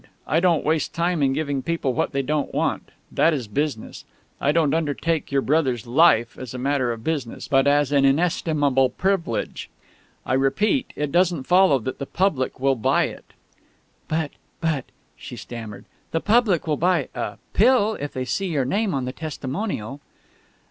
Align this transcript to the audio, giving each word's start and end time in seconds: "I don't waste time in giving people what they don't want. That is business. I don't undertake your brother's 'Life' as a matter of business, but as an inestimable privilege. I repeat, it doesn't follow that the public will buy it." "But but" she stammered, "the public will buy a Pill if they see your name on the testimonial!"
"I 0.25 0.39
don't 0.39 0.65
waste 0.65 0.95
time 0.95 1.21
in 1.21 1.31
giving 1.31 1.61
people 1.61 1.93
what 1.93 2.11
they 2.11 2.23
don't 2.23 2.51
want. 2.55 2.89
That 3.11 3.35
is 3.35 3.47
business. 3.47 4.03
I 4.41 4.51
don't 4.51 4.73
undertake 4.73 5.31
your 5.31 5.43
brother's 5.43 5.85
'Life' 5.85 6.39
as 6.39 6.55
a 6.55 6.57
matter 6.57 6.91
of 6.91 7.03
business, 7.03 7.47
but 7.47 7.67
as 7.67 7.91
an 7.91 8.03
inestimable 8.03 8.89
privilege. 8.89 9.69
I 10.25 10.33
repeat, 10.33 10.91
it 10.95 11.11
doesn't 11.11 11.43
follow 11.43 11.77
that 11.77 11.99
the 11.99 12.07
public 12.07 12.59
will 12.59 12.73
buy 12.75 13.03
it." 13.03 13.25
"But 14.07 14.31
but" 14.59 14.85
she 15.17 15.35
stammered, 15.35 15.85
"the 16.09 16.19
public 16.19 16.65
will 16.65 16.77
buy 16.77 17.09
a 17.13 17.37
Pill 17.53 17.93
if 18.01 18.11
they 18.11 18.25
see 18.25 18.47
your 18.47 18.65
name 18.65 18.95
on 18.95 19.05
the 19.05 19.13
testimonial!" 19.13 20.01